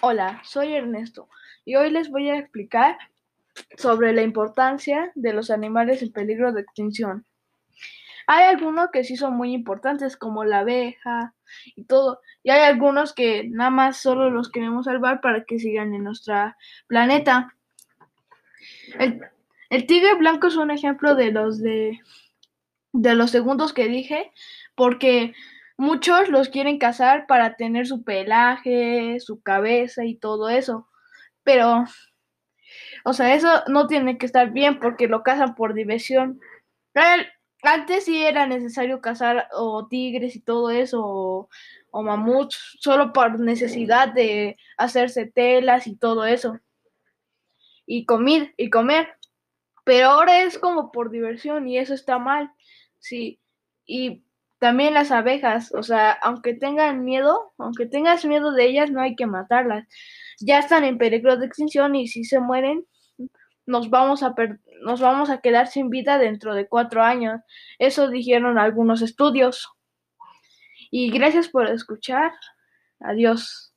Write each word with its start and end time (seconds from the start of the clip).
Hola, 0.00 0.40
soy 0.44 0.74
Ernesto 0.74 1.28
y 1.64 1.74
hoy 1.74 1.90
les 1.90 2.08
voy 2.08 2.30
a 2.30 2.38
explicar 2.38 2.96
sobre 3.76 4.12
la 4.12 4.22
importancia 4.22 5.10
de 5.16 5.32
los 5.32 5.50
animales 5.50 6.02
en 6.02 6.12
peligro 6.12 6.52
de 6.52 6.60
extinción. 6.60 7.26
Hay 8.28 8.44
algunos 8.44 8.90
que 8.92 9.02
sí 9.02 9.16
son 9.16 9.36
muy 9.36 9.52
importantes, 9.52 10.16
como 10.16 10.44
la 10.44 10.60
abeja 10.60 11.34
y 11.74 11.82
todo, 11.84 12.20
y 12.44 12.50
hay 12.50 12.60
algunos 12.60 13.12
que 13.12 13.48
nada 13.48 13.70
más 13.70 13.96
solo 13.96 14.30
los 14.30 14.50
queremos 14.50 14.84
salvar 14.84 15.20
para 15.20 15.42
que 15.44 15.58
sigan 15.58 15.92
en 15.92 16.04
nuestro 16.04 16.54
planeta. 16.86 17.56
El, 19.00 19.86
tigre 19.86 20.14
blanco 20.14 20.46
es 20.46 20.56
un 20.56 20.70
ejemplo 20.70 21.16
de 21.16 21.32
los 21.32 21.60
de, 21.60 21.98
de 22.92 23.14
los 23.16 23.32
segundos 23.32 23.72
que 23.72 23.88
dije, 23.88 24.30
porque 24.76 25.34
Muchos 25.78 26.28
los 26.28 26.48
quieren 26.48 26.78
cazar 26.78 27.28
para 27.28 27.54
tener 27.54 27.86
su 27.86 28.02
pelaje, 28.02 29.20
su 29.20 29.40
cabeza 29.40 30.04
y 30.04 30.16
todo 30.16 30.48
eso. 30.48 30.88
Pero, 31.44 31.84
o 33.04 33.12
sea, 33.12 33.34
eso 33.34 33.62
no 33.68 33.86
tiene 33.86 34.18
que 34.18 34.26
estar 34.26 34.50
bien 34.50 34.80
porque 34.80 35.06
lo 35.06 35.22
cazan 35.22 35.54
por 35.54 35.74
diversión. 35.74 36.40
Antes 37.62 38.06
sí 38.06 38.22
era 38.24 38.48
necesario 38.48 39.00
cazar 39.00 39.48
o 39.52 39.86
tigres 39.86 40.34
y 40.34 40.40
todo 40.40 40.70
eso, 40.70 41.48
o, 41.90 42.02
mamuts, 42.02 42.76
solo 42.80 43.12
por 43.12 43.38
necesidad 43.38 44.12
de 44.12 44.56
hacerse 44.76 45.26
telas 45.26 45.86
y 45.86 45.96
todo 45.96 46.26
eso. 46.26 46.58
Y 47.86 48.04
comer, 48.04 48.52
y 48.56 48.68
comer. 48.68 49.08
Pero 49.84 50.08
ahora 50.08 50.42
es 50.42 50.58
como 50.58 50.90
por 50.90 51.10
diversión 51.10 51.68
y 51.68 51.78
eso 51.78 51.94
está 51.94 52.18
mal. 52.18 52.52
Sí. 52.98 53.40
Y 53.86 54.24
también 54.58 54.94
las 54.94 55.10
abejas, 55.10 55.72
o 55.74 55.82
sea, 55.82 56.12
aunque 56.12 56.54
tengan 56.54 57.04
miedo, 57.04 57.52
aunque 57.58 57.86
tengas 57.86 58.24
miedo 58.24 58.52
de 58.52 58.66
ellas, 58.66 58.90
no 58.90 59.00
hay 59.00 59.14
que 59.16 59.26
matarlas. 59.26 59.86
Ya 60.40 60.58
están 60.58 60.84
en 60.84 60.98
peligro 60.98 61.36
de 61.36 61.46
extinción 61.46 61.94
y 61.94 62.08
si 62.08 62.24
se 62.24 62.40
mueren, 62.40 62.84
nos 63.66 63.90
vamos 63.90 64.22
a, 64.22 64.34
nos 64.82 65.00
vamos 65.00 65.30
a 65.30 65.40
quedar 65.40 65.68
sin 65.68 65.90
vida 65.90 66.18
dentro 66.18 66.54
de 66.54 66.68
cuatro 66.68 67.02
años. 67.02 67.40
Eso 67.78 68.08
dijeron 68.08 68.58
algunos 68.58 69.02
estudios. 69.02 69.68
Y 70.90 71.10
gracias 71.10 71.48
por 71.48 71.68
escuchar. 71.68 72.32
Adiós. 73.00 73.67